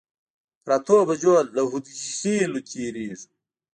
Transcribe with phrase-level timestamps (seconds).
[0.63, 3.27] پر اتو بجو له هودخېلو تېرېږي.